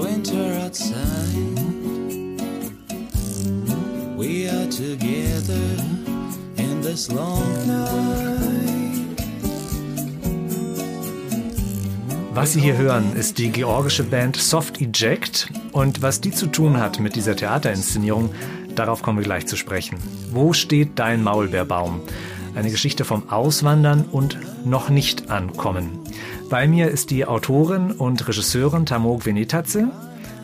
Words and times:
winter 0.00 0.64
outside. 0.64 1.60
We 4.16 4.48
are 4.48 4.68
together 4.68 5.84
in 6.56 6.80
this 6.82 7.10
long 7.10 7.66
night. 7.66 8.40
Was 12.32 12.52
Sie 12.52 12.60
hier 12.60 12.76
hören, 12.76 13.14
ist 13.16 13.38
die 13.38 13.50
georgische 13.50 14.04
Band 14.04 14.36
Soft 14.36 14.80
Eject 14.80 15.48
und 15.72 16.00
was 16.00 16.20
die 16.20 16.30
zu 16.30 16.46
tun 16.46 16.78
hat 16.78 17.00
mit 17.00 17.16
dieser 17.16 17.36
Theaterinszenierung, 17.36 18.30
darauf 18.74 19.02
kommen 19.02 19.18
wir 19.18 19.24
gleich 19.24 19.46
zu 19.46 19.56
sprechen. 19.56 19.98
Wo 20.30 20.52
steht 20.52 20.98
dein 20.98 21.22
Maulbeerbaum? 21.22 22.00
Eine 22.54 22.70
Geschichte 22.70 23.04
vom 23.04 23.28
Auswandern 23.30 24.04
und 24.10 24.38
noch 24.64 24.90
nicht 24.90 25.30
ankommen. 25.30 25.90
Bei 26.50 26.66
mir 26.66 26.90
ist 26.90 27.10
die 27.10 27.24
Autorin 27.26 27.92
und 27.92 28.26
Regisseurin 28.26 28.84
Tamo 28.84 29.18
Gvenetadze. 29.18 29.88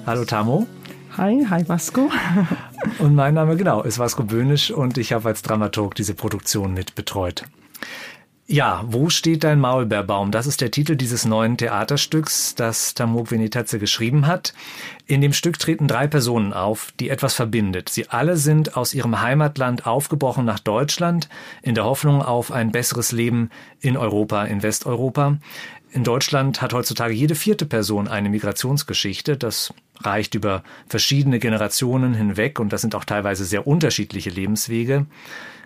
Hallo 0.06 0.24
Tamo. 0.24 0.64
Hi, 1.16 1.44
hi 1.50 1.68
Vasco. 1.68 2.08
und 3.00 3.16
mein 3.16 3.34
Name 3.34 3.56
genau 3.56 3.82
ist 3.82 3.98
Vasco 3.98 4.22
Böhnisch 4.22 4.70
und 4.70 4.98
ich 4.98 5.12
habe 5.12 5.28
als 5.28 5.42
Dramaturg 5.42 5.96
diese 5.96 6.14
Produktion 6.14 6.74
mit 6.74 6.94
betreut. 6.94 7.42
Ja, 8.48 8.84
wo 8.86 9.10
steht 9.10 9.42
dein 9.42 9.58
Maulbeerbaum? 9.58 10.30
Das 10.30 10.46
ist 10.46 10.60
der 10.60 10.70
Titel 10.70 10.94
dieses 10.94 11.24
neuen 11.24 11.56
Theaterstücks, 11.56 12.54
das 12.54 12.94
Tamok 12.94 13.32
Venetazze 13.32 13.80
geschrieben 13.80 14.28
hat. 14.28 14.54
In 15.06 15.20
dem 15.20 15.32
Stück 15.32 15.58
treten 15.58 15.88
drei 15.88 16.06
Personen 16.06 16.52
auf, 16.52 16.92
die 17.00 17.10
etwas 17.10 17.34
verbindet. 17.34 17.88
Sie 17.88 18.08
alle 18.08 18.36
sind 18.36 18.76
aus 18.76 18.94
ihrem 18.94 19.20
Heimatland 19.20 19.88
aufgebrochen 19.88 20.44
nach 20.44 20.60
Deutschland 20.60 21.28
in 21.62 21.74
der 21.74 21.84
Hoffnung 21.86 22.22
auf 22.22 22.52
ein 22.52 22.70
besseres 22.70 23.10
Leben 23.10 23.50
in 23.80 23.96
Europa, 23.96 24.44
in 24.44 24.62
Westeuropa. 24.62 25.38
In 25.90 26.04
Deutschland 26.04 26.60
hat 26.60 26.72
heutzutage 26.72 27.14
jede 27.14 27.34
vierte 27.34 27.64
Person 27.64 28.08
eine 28.08 28.28
Migrationsgeschichte. 28.28 29.36
Das 29.36 29.72
reicht 30.00 30.34
über 30.34 30.62
verschiedene 30.88 31.38
Generationen 31.38 32.14
hinweg 32.14 32.60
und 32.60 32.72
das 32.72 32.80
sind 32.80 32.94
auch 32.94 33.04
teilweise 33.04 33.44
sehr 33.44 33.66
unterschiedliche 33.66 34.30
Lebenswege. 34.30 35.06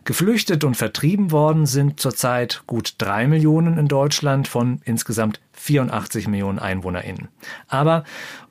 Geflüchtet 0.04 0.64
und 0.64 0.76
vertrieben 0.76 1.30
worden 1.30 1.66
sind 1.66 2.00
zurzeit 2.00 2.62
gut 2.66 2.94
drei 2.98 3.26
Millionen 3.26 3.76
in 3.76 3.86
Deutschland 3.86 4.48
von 4.48 4.80
insgesamt 4.84 5.40
84 5.52 6.26
Millionen 6.26 6.58
EinwohnerInnen. 6.58 7.28
Aber 7.68 8.04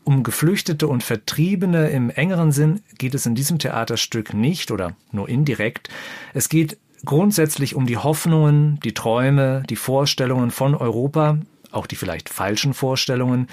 um 0.03 0.23
Geflüchtete 0.23 0.87
und 0.87 1.03
Vertriebene 1.03 1.89
im 1.89 2.09
engeren 2.09 2.51
Sinn 2.51 2.81
geht 2.97 3.15
es 3.15 3.25
in 3.25 3.35
diesem 3.35 3.57
Theaterstück 3.57 4.33
nicht 4.33 4.69
oder 4.69 4.95
nur 5.11 5.27
indirekt. 5.27 5.89
Es 6.33 6.49
geht 6.49 6.77
grundsätzlich 7.03 7.75
um 7.75 7.87
die 7.87 7.97
Hoffnungen, 7.97 8.79
die 8.83 8.93
Träume, 8.93 9.63
die 9.69 9.75
Vorstellungen 9.75 10.51
von 10.51 10.75
Europa, 10.75 11.39
auch 11.71 11.87
die 11.87 11.95
vielleicht 11.95 12.29
falschen 12.29 12.73
Vorstellungen, 12.73 13.47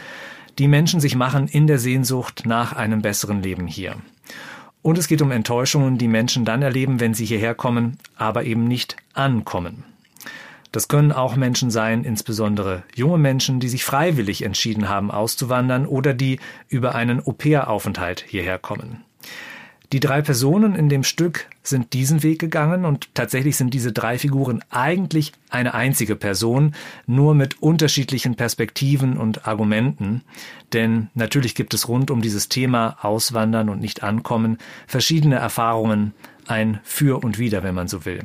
die 0.59 0.69
Menschen 0.69 1.00
sich 1.00 1.14
machen 1.14 1.48
in 1.48 1.67
der 1.67 1.78
Sehnsucht 1.78 2.45
nach 2.47 2.73
einem 2.73 3.03
besseren 3.03 3.42
Leben 3.42 3.67
hier. 3.67 3.97
Und 4.83 4.98
es 4.98 5.08
geht 5.08 5.20
um 5.20 5.33
Enttäuschungen, 5.33 5.98
die 5.98 6.08
Menschen 6.08 6.45
dann 6.45 6.62
erleben, 6.62 7.00
wenn 7.00 7.12
sie 7.12 7.25
hierher 7.25 7.55
kommen, 7.55 7.98
aber 8.17 8.45
eben 8.45 8.64
nicht 8.64 8.97
ankommen. 9.14 9.84
Das 10.73 10.89
können 10.89 11.11
auch 11.11 11.36
Menschen 11.36 11.70
sein, 11.70 12.05
insbesondere 12.05 12.83
junge 12.95 13.19
Menschen, 13.19 13.61
die 13.61 13.69
sich 13.69 13.84
freiwillig 13.84 14.42
entschieden 14.42 14.89
haben, 14.89 15.11
auszuwandern 15.11 15.86
oder 15.86 16.14
die 16.14 16.39
über 16.69 16.95
einen 16.95 17.20
Au-pair-Aufenthalt 17.27 18.25
hierher 18.28 18.58
kommen. 18.58 19.03
Die 19.92 20.01
drei 20.01 20.20
Personen 20.20 20.75
in 20.75 20.89
dem 20.89 21.05
Stück 21.05 21.47
sind 21.62 21.92
diesen 21.92 22.25
Weg 22.25 22.41
gegangen 22.41 22.84
und 22.84 23.15
tatsächlich 23.15 23.56
sind 23.56 23.73
diese 23.73 23.92
drei 23.92 24.19
Figuren 24.19 24.62
eigentlich 24.70 25.33
eine 25.48 25.75
einzige 25.75 26.17
Person, 26.17 26.74
nur 27.07 27.35
mit 27.35 27.63
unterschiedlichen 27.63 28.35
Perspektiven 28.35 29.17
und 29.17 29.46
Argumenten. 29.46 30.23
Denn 30.73 31.08
natürlich 31.14 31.55
gibt 31.55 31.73
es 31.73 31.89
rund 31.89 32.11
um 32.11 32.20
dieses 32.20 32.48
Thema 32.48 32.96
Auswandern 33.02 33.69
und 33.69 33.80
nicht 33.80 34.02
ankommen 34.02 34.58
verschiedene 34.89 35.36
Erfahrungen, 35.36 36.14
ein 36.48 36.80
Für 36.83 37.23
und 37.23 37.39
Wider, 37.39 37.63
wenn 37.63 37.75
man 37.75 37.89
so 37.89 38.05
will. 38.05 38.20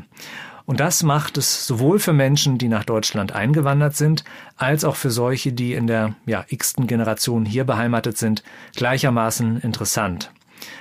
Und 0.66 0.80
das 0.80 1.04
macht 1.04 1.38
es 1.38 1.68
sowohl 1.68 2.00
für 2.00 2.14
Menschen, 2.14 2.58
die 2.58 2.70
nach 2.70 2.86
Deutschland 2.86 3.34
eingewandert 3.34 3.96
sind, 3.96 4.24
als 4.58 4.84
auch 4.84 4.96
für 4.96 5.12
solche, 5.12 5.54
die 5.54 5.74
in 5.74 5.88
der 5.88 6.16
ja, 6.26 6.46
x-ten 6.48 6.88
Generation 6.88 7.46
hier 7.46 7.66
beheimatet 7.66 8.18
sind, 8.18 8.44
gleichermaßen 8.76 9.60
interessant. 9.62 10.32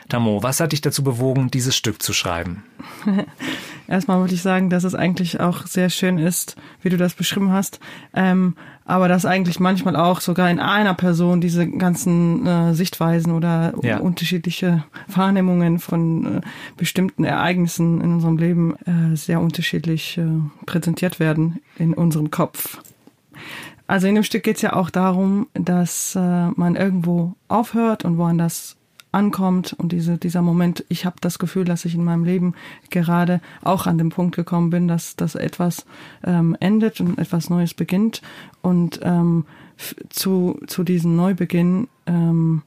Tamo, 0.09 0.43
was 0.43 0.61
hat 0.61 0.73
dich 0.73 0.81
dazu 0.81 1.03
bewogen, 1.05 1.51
dieses 1.51 1.77
Stück 1.77 2.03
zu 2.03 2.13
schreiben? 2.13 2.65
Erstmal 3.89 4.21
würde 4.21 4.35
ich 4.35 4.43
sagen, 4.43 4.71
dass 4.71 4.85
es 4.85 4.95
eigentlich 4.95 5.41
auch 5.41 5.67
sehr 5.67 5.91
schön 5.91 6.19
ist, 6.19 6.57
wie 6.83 6.91
du 6.91 6.97
das 6.97 7.15
beschrieben 7.15 7.53
hast. 7.53 7.81
Ähm, 8.15 8.55
aber 8.85 9.09
dass 9.09 9.25
eigentlich 9.25 9.61
manchmal 9.61 9.95
auch 9.95 10.21
sogar 10.21 10.51
in 10.51 10.59
einer 10.59 10.95
Person 10.95 11.41
diese 11.41 11.69
ganzen 11.69 12.47
äh, 12.47 12.75
Sichtweisen 12.75 13.33
oder 13.33 13.73
ja. 13.83 13.99
unterschiedliche 13.99 14.85
Wahrnehmungen 15.09 15.79
von 15.79 16.39
äh, 16.39 16.41
bestimmten 16.77 17.25
Ereignissen 17.25 18.01
in 18.01 18.15
unserem 18.15 18.37
Leben 18.37 18.75
äh, 18.87 19.17
sehr 19.17 19.41
unterschiedlich 19.41 20.19
äh, 20.19 20.27
präsentiert 20.67 21.21
werden 21.21 21.61
in 21.79 21.95
unserem 21.95 22.31
Kopf. 22.31 22.79
Also 23.87 24.07
in 24.07 24.15
dem 24.15 24.25
Stück 24.25 24.45
geht 24.45 24.57
es 24.57 24.63
ja 24.63 24.75
auch 24.75 24.91
darum, 24.91 25.49
dass 25.55 26.15
äh, 26.15 26.49
man 26.51 26.77
irgendwo 26.77 27.35
aufhört 27.49 28.05
und 28.05 28.19
woanders 28.19 28.77
ankommt 29.13 29.73
und 29.73 29.93
diese, 29.93 30.19
dieser 30.19 30.43
Moment, 30.43 30.85
ich 30.89 31.05
habe 31.05 31.17
das 31.21 31.39
Gefühl, 31.39 31.65
dass 31.65 31.85
ich 31.85 31.95
in 31.95 32.05
meinem 32.05 32.25
Leben 32.25 32.55
gerade 32.91 33.41
auch 33.63 33.87
an 33.87 33.99
dem 33.99 34.11
Punkt 34.11 34.37
gekommen 34.37 34.71
bin, 34.71 34.89
dass, 34.89 35.17
dass 35.17 35.35
etwas 35.35 35.85
ähm, 36.25 36.57
endet 36.61 37.01
und 37.01 37.19
etwas 37.19 37.51
Neues 37.51 37.75
beginnt. 37.75 38.23
Und 38.63 39.01
ähm, 39.03 39.47
zu, 40.11 40.61
zu 40.67 40.85
diesem 40.85 41.17
Neubeginn 41.17 41.89
ähm, 42.07 42.63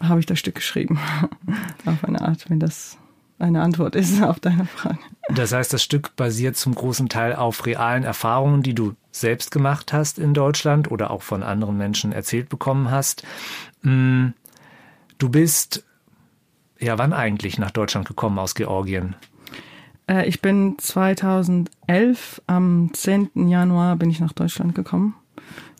habe 0.00 0.20
ich 0.20 0.26
das 0.26 0.38
Stück 0.38 0.56
geschrieben. 0.56 0.98
auf 1.84 2.04
eine 2.04 2.22
Art, 2.22 2.48
wenn 2.50 2.60
das 2.60 2.98
eine 3.38 3.62
Antwort 3.62 3.94
ist 3.94 4.22
auf 4.22 4.40
deine 4.40 4.66
Frage. 4.66 4.98
Das 5.28 5.52
heißt, 5.52 5.72
das 5.72 5.82
Stück 5.82 6.16
basiert 6.16 6.56
zum 6.56 6.74
großen 6.74 7.08
Teil 7.08 7.36
auf 7.36 7.66
realen 7.66 8.04
Erfahrungen, 8.04 8.62
die 8.62 8.74
du 8.74 8.94
selbst 9.12 9.50
gemacht 9.50 9.92
hast 9.92 10.18
in 10.18 10.34
Deutschland 10.34 10.90
oder 10.90 11.10
auch 11.10 11.22
von 11.22 11.42
anderen 11.42 11.76
Menschen 11.76 12.12
erzählt 12.12 12.48
bekommen 12.48 12.90
hast. 12.90 13.22
Hm, 13.82 14.34
Du 15.18 15.28
bist, 15.28 15.84
ja, 16.78 16.96
wann 16.96 17.12
eigentlich 17.12 17.58
nach 17.58 17.72
Deutschland 17.72 18.06
gekommen 18.06 18.38
aus 18.38 18.54
Georgien? 18.54 19.16
Äh, 20.08 20.28
ich 20.28 20.40
bin 20.40 20.76
2011, 20.78 22.42
am 22.46 22.90
10. 22.92 23.48
Januar 23.48 23.96
bin 23.96 24.10
ich 24.10 24.20
nach 24.20 24.32
Deutschland 24.32 24.76
gekommen. 24.76 25.16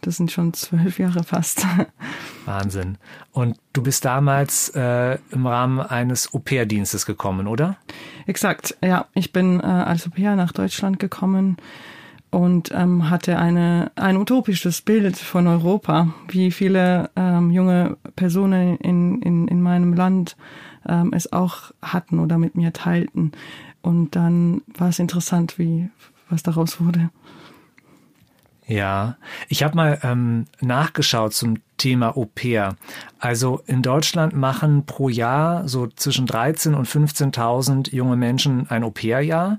Das 0.00 0.16
sind 0.16 0.32
schon 0.32 0.54
zwölf 0.54 0.98
Jahre 0.98 1.22
fast. 1.22 1.65
Wahnsinn. 2.47 2.98
Und 3.31 3.59
du 3.72 3.82
bist 3.82 4.04
damals 4.04 4.71
äh, 4.71 5.19
im 5.31 5.47
Rahmen 5.47 5.81
eines 5.81 6.34
Au-pair-Dienstes 6.34 7.06
gekommen, 7.06 7.47
oder? 7.47 7.77
Exakt, 8.27 8.77
ja. 8.82 9.06
Ich 9.15 9.32
bin 9.32 9.60
äh, 9.60 9.65
als 9.65 10.06
Au-pair 10.06 10.34
nach 10.34 10.53
Deutschland 10.53 10.98
gekommen 10.98 11.59
und 12.31 12.71
ähm, 12.75 13.11
hatte 13.11 13.39
eine, 13.39 13.91
ein 13.97 14.16
utopisches 14.16 14.83
Bild 14.83 15.16
von 15.16 15.47
Europa, 15.47 16.12
wie 16.28 16.50
viele 16.50 17.11
ähm, 17.16 17.50
junge 17.50 17.97
Personen 18.16 18.77
in, 18.78 19.22
in, 19.22 19.49
in 19.49 19.62
meinem 19.62 19.94
Land 19.94 20.37
ähm, 20.87 21.12
es 21.15 21.33
auch 21.33 21.72
hatten 21.81 22.19
oder 22.19 22.39
mit 22.39 22.55
mir 22.55 22.72
teilten. 22.72 23.33
Und 23.81 24.16
dann 24.16 24.62
war 24.77 24.89
es 24.89 24.99
interessant, 24.99 25.59
wie 25.59 25.89
was 26.28 26.43
daraus 26.43 26.81
wurde. 26.81 27.11
Ja, 28.66 29.16
ich 29.49 29.62
habe 29.62 29.77
mal 29.77 29.99
ähm, 30.03 30.45
nachgeschaut 30.60 31.33
zum 31.33 31.56
Thema 31.78 32.16
Au 32.16 32.27
pair. 32.27 32.77
Also 33.19 33.62
in 33.66 33.83
Deutschland 33.83 34.34
machen 34.34 34.84
pro 34.84 35.09
Jahr 35.09 35.66
so 35.66 35.86
zwischen 35.86 36.27
13 36.27 36.75
und 36.75 36.86
15.000 36.86 37.95
junge 37.95 38.16
Menschen 38.16 38.69
ein 38.69 38.84
Au 38.84 38.91
pair-Jahr 38.91 39.59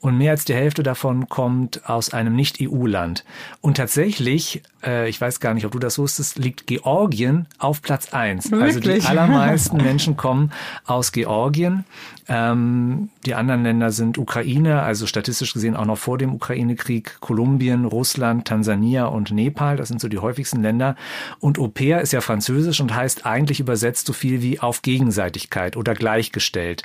und 0.00 0.16
mehr 0.16 0.30
als 0.30 0.46
die 0.46 0.54
Hälfte 0.54 0.82
davon 0.82 1.28
kommt 1.28 1.88
aus 1.88 2.14
einem 2.14 2.34
Nicht-EU-Land. 2.34 3.24
Und 3.60 3.76
tatsächlich, 3.76 4.62
äh, 4.82 5.10
ich 5.10 5.20
weiß 5.20 5.40
gar 5.40 5.52
nicht, 5.52 5.66
ob 5.66 5.72
du 5.72 5.78
das 5.78 5.98
wusstest, 5.98 6.38
liegt 6.38 6.66
Georgien 6.66 7.46
auf 7.58 7.82
Platz 7.82 8.14
eins. 8.14 8.50
Also 8.50 8.80
die 8.80 9.02
allermeisten 9.02 9.76
Menschen 9.82 10.16
kommen 10.16 10.52
aus 10.86 11.12
Georgien. 11.12 11.84
Ähm, 12.28 13.10
die 13.26 13.34
anderen 13.34 13.62
Länder 13.62 13.92
sind 13.92 14.16
Ukraine, 14.16 14.80
also 14.82 15.06
statistisch 15.06 15.52
gesehen 15.52 15.76
auch 15.76 15.84
noch 15.84 15.98
vor 15.98 16.16
dem 16.16 16.32
Ukraine-Krieg, 16.32 17.18
Kolumbien, 17.20 17.84
Russland, 17.84 18.46
Tansania 18.48 19.04
und 19.04 19.32
Nepal. 19.32 19.76
Das 19.76 19.88
sind 19.88 20.00
so 20.00 20.08
die 20.08 20.18
häufigsten 20.18 20.62
Länder. 20.62 20.96
Und 21.40 21.49
Au 21.58 21.68
pair 21.68 22.00
ist 22.00 22.12
ja 22.12 22.20
französisch 22.20 22.80
und 22.80 22.94
heißt 22.94 23.26
eigentlich 23.26 23.60
übersetzt 23.60 24.06
so 24.06 24.12
viel 24.12 24.42
wie 24.42 24.60
auf 24.60 24.82
Gegenseitigkeit 24.82 25.76
oder 25.76 25.94
gleichgestellt. 25.94 26.82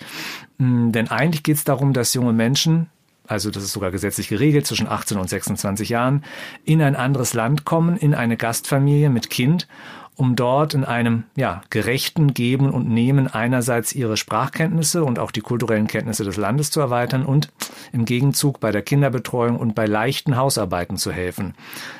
Hm, 0.59 0.91
denn 0.91 1.09
eigentlich 1.09 1.43
geht 1.43 1.57
es 1.57 1.63
darum, 1.63 1.93
dass 1.93 2.13
junge 2.13 2.33
Menschen, 2.33 2.87
also 3.27 3.51
das 3.51 3.63
ist 3.63 3.73
sogar 3.73 3.91
gesetzlich 3.91 4.27
geregelt, 4.27 4.67
zwischen 4.67 4.87
18 4.87 5.17
und 5.17 5.29
26 5.29 5.89
Jahren, 5.89 6.23
in 6.63 6.81
ein 6.81 6.95
anderes 6.95 7.33
Land 7.33 7.65
kommen, 7.65 7.97
in 7.97 8.13
eine 8.13 8.37
Gastfamilie 8.37 9.09
mit 9.09 9.29
Kind 9.29 9.67
um 10.15 10.35
dort 10.35 10.73
in 10.73 10.85
einem 10.85 11.23
ja, 11.35 11.61
gerechten 11.69 12.33
Geben 12.33 12.69
und 12.69 12.87
Nehmen 12.87 13.27
einerseits 13.27 13.93
ihre 13.93 14.17
Sprachkenntnisse 14.17 15.03
und 15.03 15.19
auch 15.19 15.31
die 15.31 15.41
kulturellen 15.41 15.87
Kenntnisse 15.87 16.23
des 16.23 16.37
Landes 16.37 16.71
zu 16.71 16.79
erweitern 16.79 17.25
und 17.25 17.51
im 17.91 18.05
Gegenzug 18.05 18.59
bei 18.59 18.71
der 18.71 18.81
Kinderbetreuung 18.81 19.57
und 19.57 19.75
bei 19.75 19.85
leichten 19.85 20.37
Hausarbeiten 20.37 20.97
zu 20.97 21.11
helfen. 21.11 21.53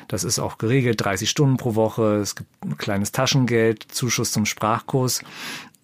Das 0.08 0.24
ist 0.24 0.38
auch 0.38 0.58
geregelt, 0.58 1.04
30 1.04 1.28
Stunden 1.28 1.56
pro 1.58 1.74
Woche, 1.74 2.16
es 2.16 2.36
gibt 2.36 2.50
ein 2.64 2.78
kleines 2.78 3.12
Taschengeld, 3.12 3.82
Zuschuss 3.82 4.32
zum 4.32 4.46
Sprachkurs. 4.46 5.22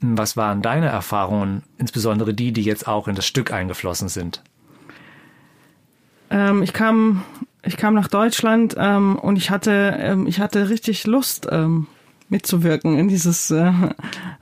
Was 0.00 0.36
waren 0.36 0.62
deine 0.62 0.86
Erfahrungen, 0.86 1.62
insbesondere 1.78 2.34
die, 2.34 2.52
die 2.52 2.62
jetzt 2.62 2.88
auch 2.88 3.08
in 3.08 3.14
das 3.14 3.26
Stück 3.26 3.52
eingeflossen 3.52 4.08
sind? 4.08 4.42
Ähm, 6.30 6.62
ich 6.62 6.72
kam, 6.72 7.22
ich 7.62 7.76
kam 7.76 7.94
nach 7.94 8.08
Deutschland 8.08 8.74
ähm, 8.78 9.16
und 9.16 9.36
ich 9.36 9.50
hatte, 9.50 9.96
ähm, 10.00 10.26
ich 10.26 10.40
hatte 10.40 10.70
richtig 10.70 11.06
Lust 11.06 11.46
ähm, 11.50 11.86
mitzuwirken 12.32 12.98
in 12.98 13.08
dieses, 13.08 13.50
äh, 13.50 13.70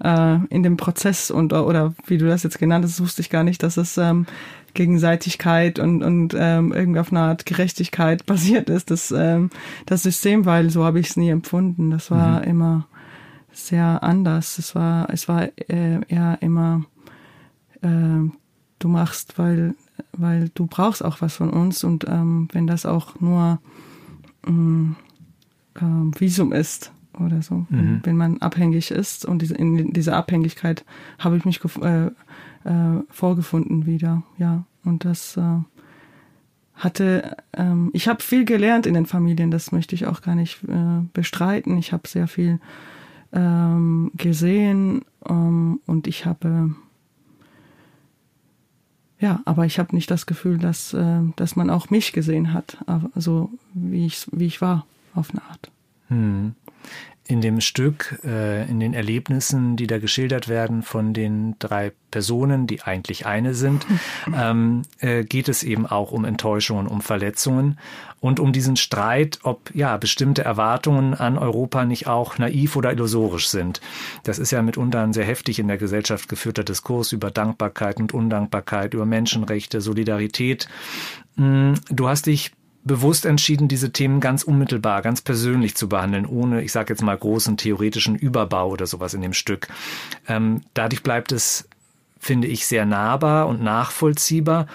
äh, 0.03 0.39
in 0.49 0.63
dem 0.63 0.77
Prozess 0.79 1.31
und 1.31 1.53
oder 1.53 1.93
wie 2.07 2.19
du 2.19 2.27
das 2.27 2.45
jetzt 2.45 2.59
genannt 2.59 2.85
hast, 2.85 3.01
wusste 3.01 3.21
ich 3.21 3.31
gar 3.31 3.43
nicht, 3.43 3.63
dass 3.65 3.77
es 3.77 3.99
ähm, 3.99 4.27
Gegenseitigkeit 4.75 5.81
und 5.81 6.03
und 6.03 6.35
ähm, 6.39 6.73
irgendwie 6.73 7.01
auf 7.01 7.11
eine 7.11 7.21
Art 7.21 7.45
Gerechtigkeit 7.45 8.25
basiert 8.33 8.71
ist, 8.71 8.91
das 8.91 9.11
ähm, 9.11 9.51
das 9.87 10.05
System, 10.05 10.47
weil 10.47 10.71
so 10.71 10.85
habe 10.85 11.01
ich 11.01 11.11
es 11.11 11.17
nie 11.17 11.31
empfunden. 11.31 11.91
Das 11.91 12.11
war 12.13 12.39
mhm. 12.39 12.45
immer 12.45 12.87
sehr 13.53 14.03
anders. 14.05 14.59
Es 14.59 14.75
war 14.77 15.11
es 15.11 15.29
war 15.29 15.49
äh, 15.69 16.01
eher 16.07 16.39
immer 16.41 16.85
äh, 17.83 18.31
du 18.79 18.89
machst, 18.89 19.37
weil 19.37 19.75
weil 20.13 20.51
du 20.55 20.67
brauchst 20.69 21.05
auch 21.05 21.21
was 21.21 21.35
von 21.35 21.51
uns 21.51 21.83
und 21.83 22.07
ähm, 22.09 22.47
wenn 22.53 22.69
das 22.69 22.87
auch 22.87 23.19
nur 23.21 23.59
ähm, 24.47 24.95
ähm, 25.81 26.13
Visum 26.17 26.53
ist 26.53 26.93
oder 27.19 27.43
so, 27.43 27.67
mhm. 27.69 28.01
wenn 28.05 28.17
man 28.17 28.39
abhängig 28.39 28.91
ist 28.91 29.25
und 29.25 29.43
diese, 29.43 29.55
in 29.55 29.93
dieser 29.93 30.17
Abhängigkeit 30.17 30.85
habe 31.19 31.37
ich 31.37 31.45
mich 31.45 31.61
äh, 31.83 32.07
äh, 32.07 32.11
vorgefunden 33.09 33.87
wieder, 33.87 34.23
ja 34.39 34.65
und 34.85 35.05
das 35.05 35.37
äh, 35.37 35.59
hatte, 36.75 37.37
ähm, 37.53 37.91
ich 37.93 38.09
habe 38.09 38.23
viel 38.23 38.45
gelernt 38.45 38.87
in 38.87 38.95
den 38.95 39.07
Familien, 39.07 39.51
das 39.51 39.73
möchte 39.73 39.95
ich 39.95 40.07
auch 40.07 40.23
gar 40.23 40.35
nicht 40.35 40.65
äh, 40.65 41.03
bestreiten. 41.13 41.77
Ich 41.77 41.93
habe 41.93 42.09
sehr 42.09 42.27
viel 42.27 42.59
ähm, 43.33 44.11
gesehen 44.17 45.03
ähm, 45.29 45.81
und 45.87 46.07
ich 46.07 46.25
habe 46.25 46.75
ja, 49.19 49.43
aber 49.45 49.67
ich 49.67 49.79
habe 49.79 49.95
nicht 49.95 50.11
das 50.11 50.25
Gefühl, 50.25 50.57
dass, 50.57 50.95
äh, 50.95 51.21
dass 51.37 51.55
man 51.55 51.69
auch 51.69 51.91
mich 51.91 52.13
gesehen 52.13 52.55
hat, 52.55 52.79
also 53.15 53.51
wie 53.75 54.07
ich, 54.07 54.27
wie 54.33 54.47
ich 54.47 54.63
war, 54.63 54.87
auf 55.15 55.31
eine 55.31 55.43
Art. 55.43 55.71
Hm. 56.11 56.55
In 57.27 57.41
dem 57.41 57.61
Stück, 57.61 58.19
äh, 58.25 58.69
in 58.69 58.81
den 58.81 58.93
Erlebnissen, 58.93 59.77
die 59.77 59.87
da 59.87 59.99
geschildert 60.01 60.49
werden 60.49 60.83
von 60.83 61.15
den 61.15 61.55
drei 61.61 61.93
Personen, 62.11 62.67
die 62.67 62.83
eigentlich 62.83 63.25
eine 63.25 63.55
sind, 63.55 63.87
ähm, 64.37 64.83
äh, 64.99 65.23
geht 65.23 65.49
es 65.49 65.63
eben 65.63 65.87
auch 65.87 66.11
um 66.11 66.25
Enttäuschungen, 66.25 66.89
um 66.89 67.01
Verletzungen 67.01 67.79
und 68.19 68.41
um 68.41 68.53
diesen 68.53 68.75
Streit, 68.75 69.39
ob 69.45 69.73
ja 69.73 69.97
bestimmte 69.97 70.43
Erwartungen 70.43 71.15
an 71.15 71.39
Europa 71.39 71.85
nicht 71.85 72.09
auch 72.09 72.37
naiv 72.39 72.75
oder 72.75 72.91
illusorisch 72.93 73.49
sind. 73.49 73.81
Das 74.25 74.41
ist 74.41 74.51
ja 74.51 74.61
mitunter 74.61 75.01
ein 75.01 75.13
sehr 75.13 75.25
heftig 75.25 75.61
in 75.61 75.69
der 75.69 75.79
Gesellschaft 75.79 76.29
geführter 76.29 76.65
Diskurs 76.65 77.13
über 77.13 77.31
Dankbarkeit 77.31 78.01
und 78.01 78.13
Undankbarkeit, 78.13 78.93
über 78.93 79.07
Menschenrechte, 79.07 79.81
Solidarität. 79.81 80.67
Hm, 81.37 81.75
du 81.91 82.09
hast 82.09 82.27
dich 82.27 82.51
bewusst 82.85 83.27
entschieden, 83.27 83.69
diese 83.69 83.93
Themen 83.93 84.21
ganz 84.21 84.43
unmittelbar, 84.43 85.03
ganz 85.03 85.21
persönlich 85.21 85.75
zu 85.75 85.89
behandeln, 85.89 86.27
ohne, 86.27 86.63
ich 86.63 86.73
sage 86.73 86.93
jetzt 86.93 87.03
mal, 87.03 87.17
großen 87.17 87.57
theoretischen 87.57 88.17
Überbau 88.17 88.71
oder 88.71 88.87
sowas 88.87 89.15
in 89.15 89.21
dem 89.21 89.35
Stück. 89.35 89.69
Ähm, 90.29 90.63
dadurch 90.75 91.03
bleibt 91.03 91.33
es 91.33 91.69
finde 92.21 92.49
ich 92.49 92.67
sehr 92.67 92.85
nahbar 92.85 93.49
und 93.49 93.63
nachvollziehbar. 93.63 94.67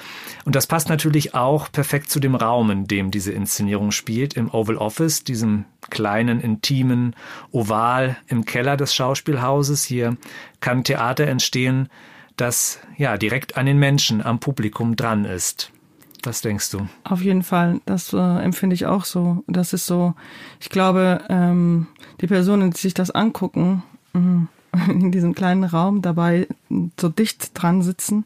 Und 0.45 0.55
das 0.55 0.65
passt 0.65 0.89
natürlich 0.89 1.35
auch 1.35 1.71
perfekt 1.71 2.09
zu 2.09 2.19
dem 2.19 2.33
Raum, 2.33 2.71
in 2.71 2.87
dem 2.87 3.11
diese 3.11 3.31
Inszenierung 3.31 3.91
spielt, 3.91 4.33
im 4.33 4.51
Oval 4.51 4.77
Office, 4.77 5.23
diesem 5.23 5.65
kleinen, 5.91 6.41
intimen 6.41 7.15
Oval 7.51 8.17
im 8.27 8.45
Keller 8.45 8.77
des 8.77 8.95
Schauspielhauses. 8.95 9.85
Hier 9.85 10.17
kann 10.59 10.83
Theater 10.83 11.27
entstehen, 11.27 11.87
das 12.35 12.79
ja 12.97 13.15
direkt 13.15 13.57
an 13.57 13.67
den 13.67 13.77
Menschen, 13.77 14.25
am 14.25 14.39
Publikum 14.39 14.95
dran 14.95 15.23
ist. 15.23 15.71
Was 16.25 16.41
denkst 16.41 16.71
du? 16.71 16.87
Auf 17.03 17.21
jeden 17.21 17.43
Fall, 17.43 17.81
das 17.85 18.11
äh, 18.11 18.17
empfinde 18.17 18.73
ich 18.73 18.87
auch 18.87 19.05
so. 19.05 19.43
Das 19.47 19.73
ist 19.73 19.85
so, 19.85 20.15
ich 20.59 20.69
glaube, 20.69 21.21
ähm, 21.29 21.85
die 22.19 22.27
Personen, 22.27 22.71
die 22.71 22.79
sich 22.79 22.95
das 22.95 23.11
angucken, 23.11 23.83
mh, 24.13 24.47
in 24.89 25.11
diesem 25.11 25.35
kleinen 25.35 25.63
Raum 25.63 26.01
dabei 26.01 26.47
so 26.99 27.09
dicht 27.09 27.51
dran 27.53 27.83
sitzen, 27.83 28.25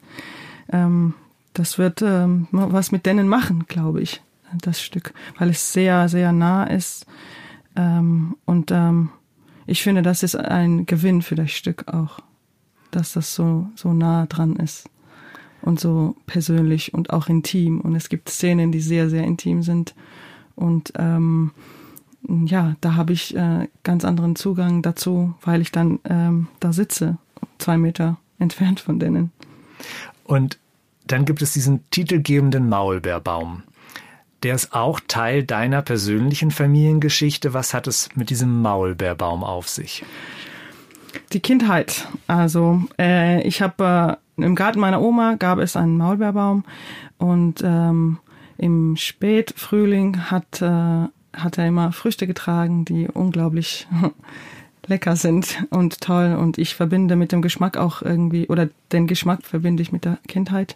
ähm, 0.72 1.14
das 1.54 1.78
wird 1.78 2.02
ähm, 2.02 2.48
was 2.52 2.94
mit 2.94 3.06
denen 3.06 3.28
machen, 3.28 3.66
glaube 3.68 4.02
ich, 4.02 4.22
das 4.62 4.82
Stück, 4.82 5.14
weil 5.38 5.50
es 5.50 5.74
sehr, 5.74 6.08
sehr 6.08 6.32
nah 6.32 6.64
ist. 6.64 7.06
Ähm, 7.76 8.38
und 8.46 8.72
ähm, 8.72 9.10
ich 9.66 9.84
finde, 9.84 10.04
das 10.04 10.24
ist 10.24 10.36
ein 10.36 10.86
Gewinn 10.86 11.22
für 11.22 11.36
das 11.36 11.52
Stück 11.52 11.88
auch, 11.90 12.20
dass 12.92 13.12
das 13.12 13.36
so, 13.36 13.68
so 13.76 13.94
nah 13.94 14.26
dran 14.26 14.56
ist 14.56 14.90
und 15.62 15.80
so 15.80 16.16
persönlich 16.26 16.94
und 16.94 17.12
auch 17.12 17.28
intim. 17.28 17.82
Und 17.82 17.96
es 17.96 18.10
gibt 18.10 18.30
Szenen, 18.30 18.72
die 18.72 18.82
sehr, 18.82 19.10
sehr 19.10 19.24
intim 19.24 19.64
sind. 19.64 19.96
Und 20.56 20.94
ähm, 20.98 21.52
ja, 22.28 22.76
da 22.82 22.96
habe 22.96 23.14
ich 23.14 23.36
äh, 23.36 23.68
ganz 23.84 24.06
anderen 24.06 24.36
Zugang 24.36 24.82
dazu, 24.82 25.34
weil 25.42 25.62
ich 25.62 25.72
dann 25.72 26.00
ähm, 26.04 26.48
da 26.60 26.74
sitze, 26.74 27.18
zwei 27.58 27.78
Meter 27.78 28.18
entfernt 28.40 28.80
von 28.80 29.00
denen. 29.00 29.32
Und 30.24 30.60
dann 31.08 31.26
gibt 31.26 31.42
es 31.42 31.54
diesen 31.54 31.90
titelgebenden 31.90 32.70
Maulbeerbaum. 32.70 33.64
Der 34.44 34.56
ist 34.56 34.74
auch 34.74 35.02
Teil 35.08 35.44
deiner 35.44 35.82
persönlichen 35.82 36.52
Familiengeschichte. 36.52 37.54
Was 37.54 37.74
hat 37.74 37.88
es 37.88 38.10
mit 38.16 38.30
diesem 38.30 38.62
Maulbeerbaum 38.62 39.44
auf 39.44 39.68
sich? 39.68 40.06
Die 41.34 41.40
Kindheit. 41.42 42.08
Also 42.28 42.84
äh, 42.98 43.42
ich 43.46 43.62
habe 43.62 44.18
äh, 44.18 44.29
im 44.44 44.56
Garten 44.56 44.80
meiner 44.80 45.02
Oma 45.02 45.36
gab 45.36 45.60
es 45.60 45.76
einen 45.76 45.98
Maulbeerbaum 45.98 46.64
und 47.18 47.62
ähm, 47.64 48.20
im 48.58 48.96
Spätfrühling 48.98 50.32
hat, 50.32 50.62
äh, 50.62 51.08
hat 51.34 51.58
er 51.58 51.68
immer 51.68 51.92
Früchte 51.92 52.28
getragen, 52.28 52.86
die 52.86 53.08
unglaublich 53.08 53.88
lecker 54.88 55.16
sind 55.16 55.64
und 55.70 56.02
toll. 56.02 56.36
Und 56.38 56.58
ich 56.58 56.76
verbinde 56.76 57.16
mit 57.16 57.32
dem 57.32 57.42
Geschmack 57.42 57.78
auch 57.78 58.02
irgendwie, 58.02 58.48
oder 58.48 58.70
den 58.92 59.08
Geschmack 59.08 59.46
verbinde 59.46 59.82
ich 59.82 59.92
mit 59.92 60.04
der 60.04 60.18
Kindheit. 60.28 60.76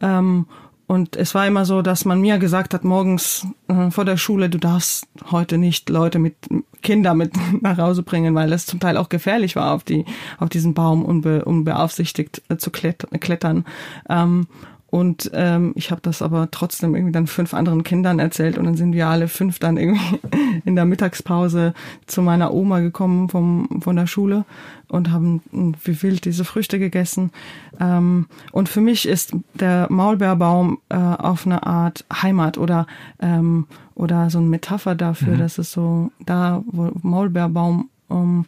Ähm, 0.00 0.46
und 0.90 1.14
es 1.14 1.36
war 1.36 1.46
immer 1.46 1.64
so, 1.64 1.82
dass 1.82 2.04
man 2.04 2.20
mir 2.20 2.38
gesagt 2.38 2.74
hat, 2.74 2.82
morgens 2.82 3.46
äh, 3.68 3.92
vor 3.92 4.04
der 4.04 4.16
Schule, 4.16 4.50
du 4.50 4.58
darfst 4.58 5.06
heute 5.30 5.56
nicht 5.56 5.88
Leute 5.88 6.18
mit 6.18 6.34
Kinder 6.82 7.14
mit 7.14 7.32
nach 7.62 7.78
Hause 7.78 8.02
bringen, 8.02 8.34
weil 8.34 8.52
es 8.52 8.66
zum 8.66 8.80
Teil 8.80 8.96
auch 8.96 9.08
gefährlich 9.08 9.54
war, 9.54 9.72
auf 9.72 9.84
die 9.84 10.04
auf 10.38 10.48
diesen 10.48 10.74
Baum 10.74 11.04
unbe, 11.04 11.44
unbeaufsichtigt 11.44 12.42
äh, 12.48 12.56
zu 12.56 12.72
klettern. 12.72 13.66
Ähm, 14.08 14.48
und 14.90 15.30
ähm, 15.34 15.72
ich 15.76 15.92
habe 15.92 16.00
das 16.00 16.20
aber 16.20 16.50
trotzdem 16.50 16.96
irgendwie 16.96 17.12
dann 17.12 17.28
fünf 17.28 17.54
anderen 17.54 17.84
Kindern 17.84 18.18
erzählt 18.18 18.58
und 18.58 18.64
dann 18.64 18.76
sind 18.76 18.92
wir 18.92 19.06
alle 19.06 19.28
fünf 19.28 19.60
dann 19.60 19.76
irgendwie 19.76 20.20
in 20.64 20.74
der 20.74 20.84
Mittagspause 20.84 21.74
zu 22.06 22.22
meiner 22.22 22.52
Oma 22.52 22.80
gekommen 22.80 23.28
vom, 23.28 23.80
von 23.80 23.94
der 23.94 24.08
Schule 24.08 24.44
und 24.88 25.12
haben 25.12 25.42
wie 25.84 26.02
wild 26.02 26.24
diese 26.24 26.44
Früchte 26.44 26.80
gegessen. 26.80 27.30
Ähm, 27.78 28.26
und 28.50 28.68
für 28.68 28.80
mich 28.80 29.06
ist 29.06 29.32
der 29.54 29.86
Maulbeerbaum 29.90 30.78
äh, 30.88 30.96
auf 30.96 31.46
eine 31.46 31.64
Art 31.64 32.04
Heimat 32.12 32.58
oder, 32.58 32.88
ähm, 33.20 33.66
oder 33.94 34.28
so 34.28 34.38
eine 34.38 34.48
Metapher 34.48 34.96
dafür, 34.96 35.34
mhm. 35.34 35.38
dass 35.38 35.58
es 35.58 35.70
so 35.70 36.10
da, 36.26 36.64
wo 36.66 36.90
Maulbeerbaum 37.02 37.88
um, 38.08 38.44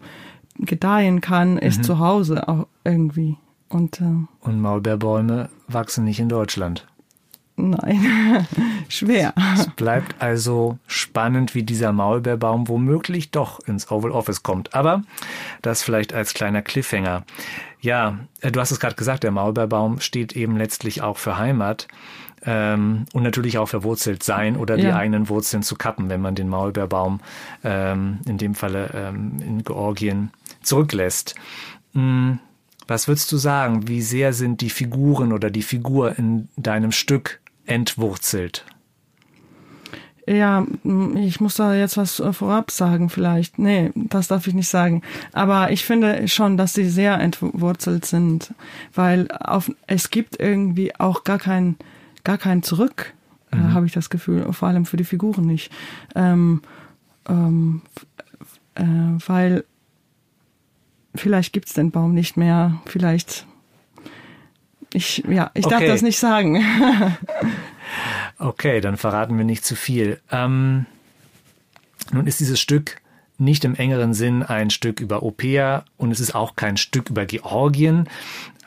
gedeihen 0.59 1.21
kann, 1.21 1.57
ist 1.57 1.79
mhm. 1.79 1.83
zu 1.85 1.99
Hause 2.01 2.49
auch 2.49 2.67
irgendwie. 2.85 3.37
Und, 3.73 4.01
äh, 4.01 4.05
und 4.41 4.61
Maulbeerbäume 4.61 5.49
wachsen 5.67 6.05
nicht 6.05 6.21
in 6.21 6.29
Deutschland. 6.29 6.87
Nein, 7.57 8.47
schwer. 8.89 9.35
Es 9.55 9.67
bleibt 9.69 10.21
also 10.21 10.79
spannend, 10.87 11.55
wie 11.55 11.63
dieser 11.63 11.93
Maulbeerbaum 11.93 12.69
womöglich 12.69 13.31
doch 13.31 13.61
ins 13.61 13.91
Oval 13.91 14.11
Office 14.11 14.43
kommt. 14.43 14.75
Aber 14.75 15.03
das 15.63 15.83
vielleicht 15.83 16.13
als 16.13 16.35
kleiner 16.35 16.61
Cliffhanger. 16.61 17.25
Ja, 17.81 18.19
äh, 18.41 18.53
du 18.53 18.61
hast 18.61 18.73
es 18.73 18.81
gerade 18.81 18.95
gesagt, 18.95 19.23
der 19.23 19.31
Maulbeerbaum 19.31 20.01
steht 20.01 20.35
eben 20.35 20.57
letztlich 20.57 21.01
auch 21.01 21.17
für 21.17 21.39
Heimat 21.39 21.89
ähm, 22.45 23.07
und 23.15 23.23
natürlich 23.23 23.57
auch 23.57 23.69
verwurzelt 23.69 24.23
sein 24.23 24.57
oder 24.57 24.77
die 24.77 24.85
ja. 24.85 24.97
eigenen 24.97 25.31
Wurzeln 25.31 25.63
zu 25.63 25.77
kappen, 25.77 26.11
wenn 26.11 26.21
man 26.21 26.35
den 26.35 26.49
Maulbeerbaum 26.49 27.21
ähm, 27.65 28.21
in 28.27 28.37
dem 28.37 28.55
Falle 28.55 28.91
ähm, 28.95 29.37
in 29.41 29.63
Georgien 29.63 30.31
zurücklässt. 30.63 31.37
Mhm. 31.95 32.39
Was 32.87 33.09
würdest 33.09 33.31
du 33.33 33.37
sagen? 33.37 33.89
Wie 33.89 34.03
sehr 34.03 34.33
sind 34.33 34.61
die 34.61 34.71
Figuren 34.71 35.33
oder 35.33 35.51
die 35.51 35.63
Figur 35.63 36.19
in 36.19 36.49
deinem 36.57 36.93
Stück 36.93 37.41
entwurzelt? 37.65 38.65
Ja, 40.27 40.65
ich 41.17 41.41
muss 41.41 41.57
da 41.57 41.75
jetzt 41.75 41.97
was 41.97 42.21
äh, 42.21 42.33
vorab 42.33 42.71
sagen 42.71 43.09
vielleicht. 43.09 43.59
Nee, 43.59 43.91
das 43.95 44.29
darf 44.29 44.47
ich 44.47 44.55
nicht 44.55 44.69
sagen. 44.69 45.03
Aber 45.33 45.73
ich 45.73 45.85
finde 45.85 46.29
schon, 46.29 46.57
dass 46.57 46.75
sie 46.75 46.89
sehr 46.89 47.19
entwurzelt 47.19 48.05
sind, 48.05 48.55
weil 48.95 49.29
auf, 49.33 49.71
es 49.89 50.11
gibt 50.11 50.39
irgendwie 50.39 50.95
auch 50.99 51.25
gar 51.25 51.39
kein, 51.39 51.77
gar 52.23 52.39
kein 52.39 52.63
Zurück, 52.63 53.15
äh, 53.51 53.57
mhm. 53.57 53.71
äh, 53.71 53.73
habe 53.73 53.87
ich 53.87 53.93
das 53.93 54.11
Gefühl, 54.11 54.53
vor 54.53 54.69
allem 54.69 54.87
für 54.87 54.97
die 54.97 55.05
Figuren 55.05 55.45
nicht. 55.45 55.73
Ähm, 56.15 56.63
ähm, 57.29 57.83
äh, 58.77 58.85
weil 59.27 59.65
vielleicht 61.15 61.53
gibt's 61.53 61.75
den 61.75 61.91
Baum 61.91 62.15
nicht 62.15 62.37
mehr, 62.37 62.81
vielleicht 62.87 63.47
ich, 64.95 65.25
ja, 65.29 65.51
ich 65.55 65.65
okay. 65.65 65.75
darf 65.75 65.85
das 65.87 66.03
nicht 66.03 66.19
sagen. 66.19 66.63
okay, 68.39 68.81
dann 68.81 68.97
verraten 68.97 69.37
wir 69.39 69.45
nicht 69.45 69.65
zu 69.65 69.75
viel. 69.75 70.21
Ähm, 70.31 70.87
nun 72.11 72.27
ist 72.27 72.41
dieses 72.41 72.61
Stück 72.61 73.01
nicht 73.39 73.65
im 73.65 73.75
engeren 73.75 74.15
Sinn 74.15 74.43
ein 74.43 74.71
Stück 74.71 75.01
über 75.01 75.23
Opea 75.23 75.85
und 75.97 76.11
es 76.11 76.21
ist 76.21 76.35
auch 76.35 76.57
kein 76.57 76.77
Stück 76.77 77.11
über 77.11 77.27
Georgien, 77.27 78.09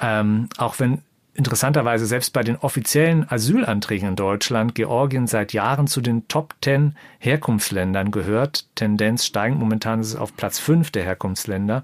ähm, 0.02 0.50
auch 0.58 0.80
wenn 0.80 1.02
interessanterweise 1.36 2.06
selbst 2.06 2.34
bei 2.34 2.44
den 2.44 2.56
offiziellen 2.56 3.30
Asylanträgen 3.30 4.10
in 4.10 4.16
Deutschland 4.16 4.74
Georgien 4.74 5.28
seit 5.28 5.54
Jahren 5.54 5.86
zu 5.86 6.02
den 6.02 6.28
Top 6.28 6.56
Ten 6.62 6.96
Herkunftsländern 7.20 8.12
gehört. 8.12 8.66
Tendenz 8.76 9.26
steigend, 9.26 9.60
momentan 9.60 10.00
ist 10.00 10.08
es 10.08 10.16
auf 10.16 10.36
Platz 10.36 10.60
fünf 10.60 10.92
der 10.92 11.04
Herkunftsländer. 11.04 11.84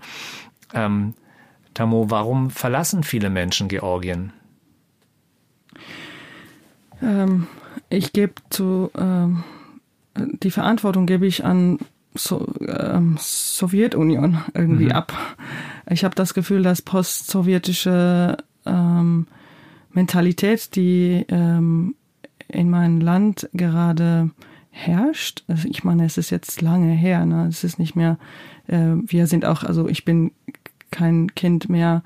Ähm, 0.74 1.14
Tamo, 1.74 2.10
warum 2.10 2.50
verlassen 2.50 3.04
viele 3.04 3.30
Menschen 3.30 3.68
Georgien? 3.68 4.34
Ähm, 7.02 7.48
ich 7.90 8.14
gebe 8.14 8.34
zu, 8.50 8.92
ähm, 8.98 9.44
die 10.16 10.52
Verantwortung 10.52 11.06
gebe 11.06 11.26
ich 11.26 11.46
an 11.46 11.80
so, 12.14 12.46
ähm, 12.68 13.16
Sowjetunion 13.18 14.40
irgendwie 14.54 14.86
mhm. 14.86 14.92
ab. 14.92 15.14
Ich 15.90 16.04
habe 16.04 16.16
das 16.16 16.34
Gefühl, 16.34 16.62
dass 16.62 16.82
post-sowjetische 16.82 18.38
ähm, 18.66 19.28
Mentalität, 19.94 20.76
die 20.76 21.26
ähm, 21.30 21.96
in 22.48 22.70
meinem 22.70 23.00
Land 23.00 23.50
gerade 23.54 24.30
herrscht. 24.72 25.44
Also 25.48 25.68
ich 25.70 25.84
meine, 25.84 26.06
es 26.06 26.18
ist 26.18 26.30
jetzt 26.30 26.62
lange 26.62 26.94
her, 26.94 27.26
ne? 27.26 27.48
Es 27.48 27.64
ist 27.64 27.80
nicht 27.80 27.96
mehr, 27.96 28.18
äh, 28.68 28.94
wir 29.06 29.28
sind 29.28 29.46
auch, 29.46 29.64
also 29.64 29.88
ich 29.88 30.06
bin 30.06 30.32
kein 30.92 31.34
Kind 31.36 31.70
mehr, 31.70 32.04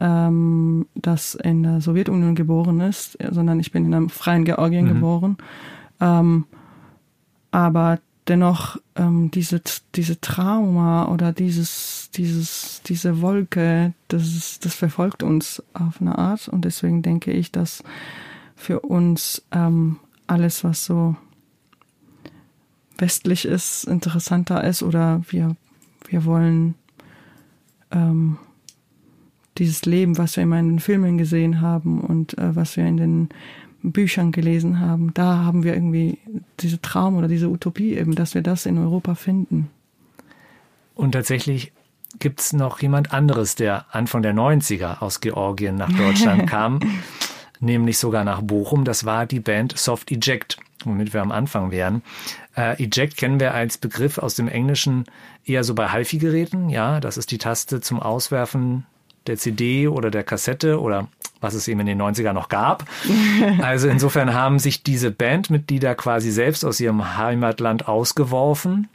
ähm, 0.00 0.86
das 0.94 1.34
in 1.34 1.62
der 1.62 1.80
Sowjetunion 1.80 2.34
geboren 2.34 2.80
ist, 2.80 3.18
sondern 3.30 3.60
ich 3.60 3.72
bin 3.72 3.84
in 3.84 3.94
einem 3.94 4.08
freien 4.08 4.44
Georgien 4.44 4.86
mhm. 4.86 4.94
geboren. 4.94 5.36
Ähm, 6.00 6.44
aber 7.50 7.98
dennoch 8.28 8.78
ähm, 8.94 9.30
diese 9.30 9.62
diese 9.94 10.20
Trauma 10.20 11.08
oder 11.08 11.32
dieses 11.32 12.10
dieses 12.14 12.82
diese 12.84 13.20
Wolke, 13.20 13.94
das 14.08 14.58
das 14.60 14.74
verfolgt 14.74 15.22
uns 15.22 15.62
auf 15.72 16.00
eine 16.00 16.18
Art 16.18 16.48
und 16.48 16.64
deswegen 16.64 17.02
denke 17.02 17.32
ich, 17.32 17.50
dass 17.50 17.82
für 18.54 18.80
uns 18.80 19.42
ähm, 19.50 19.96
alles 20.26 20.62
was 20.62 20.84
so 20.84 21.16
westlich 22.98 23.44
ist 23.44 23.84
interessanter 23.84 24.62
ist 24.64 24.82
oder 24.82 25.22
wir 25.30 25.56
wir 26.06 26.24
wollen 26.24 26.74
ähm, 27.90 28.38
dieses 29.58 29.84
Leben, 29.84 30.18
was 30.18 30.36
wir 30.36 30.44
immer 30.44 30.58
in 30.58 30.68
den 30.68 30.80
Filmen 30.80 31.18
gesehen 31.18 31.60
haben 31.60 32.00
und 32.00 32.38
äh, 32.38 32.54
was 32.54 32.76
wir 32.76 32.86
in 32.86 32.96
den 32.96 33.28
Büchern 33.82 34.32
gelesen 34.32 34.80
haben, 34.80 35.12
da 35.14 35.44
haben 35.44 35.62
wir 35.62 35.74
irgendwie 35.74 36.18
diese 36.60 36.80
Traum 36.80 37.16
oder 37.16 37.28
diese 37.28 37.48
Utopie 37.48 37.94
eben, 37.94 38.14
dass 38.14 38.34
wir 38.34 38.42
das 38.42 38.66
in 38.66 38.78
Europa 38.78 39.14
finden. 39.14 39.70
Und 40.94 41.12
tatsächlich 41.12 41.72
gibt 42.18 42.40
es 42.40 42.52
noch 42.52 42.80
jemand 42.80 43.12
anderes, 43.12 43.54
der 43.54 43.86
Anfang 43.94 44.22
der 44.22 44.34
90er 44.34 45.00
aus 45.00 45.20
Georgien 45.20 45.76
nach 45.76 45.92
Deutschland 45.92 46.46
kam, 46.50 46.80
nämlich 47.60 47.98
sogar 47.98 48.24
nach 48.24 48.42
Bochum. 48.42 48.84
Das 48.84 49.04
war 49.04 49.26
die 49.26 49.40
Band 49.40 49.78
Soft 49.78 50.10
Eject, 50.10 50.58
womit 50.84 51.12
wir 51.12 51.22
am 51.22 51.30
Anfang 51.30 51.70
wären. 51.70 52.02
Äh, 52.58 52.82
Eject 52.82 53.16
kennen 53.16 53.38
wir 53.38 53.54
als 53.54 53.78
Begriff 53.78 54.18
aus 54.18 54.34
dem 54.34 54.48
Englischen 54.48 55.04
eher 55.44 55.62
so 55.62 55.74
bei 55.74 55.92
HiFi-Geräten. 55.92 56.68
Ja, 56.70 56.98
das 56.98 57.16
ist 57.16 57.30
die 57.30 57.38
Taste 57.38 57.80
zum 57.80 58.00
Auswerfen 58.00 58.84
der 59.28 59.36
CD 59.36 59.86
oder 59.86 60.10
der 60.10 60.24
Kassette 60.24 60.80
oder 60.80 61.06
was 61.40 61.54
es 61.54 61.68
eben 61.68 61.78
in 61.80 61.86
den 61.86 62.02
90er 62.02 62.32
noch 62.32 62.48
gab. 62.48 62.84
Also 63.62 63.88
insofern 63.88 64.34
haben 64.34 64.58
sich 64.58 64.82
diese 64.82 65.10
Bandmitglieder 65.12 65.94
quasi 65.94 66.32
selbst 66.32 66.64
aus 66.64 66.80
ihrem 66.80 67.16
Heimatland 67.16 67.86
ausgeworfen 67.86 68.88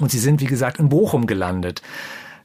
und 0.00 0.10
sie 0.10 0.18
sind, 0.18 0.40
wie 0.40 0.46
gesagt, 0.46 0.80
in 0.80 0.88
Bochum 0.88 1.26
gelandet. 1.26 1.82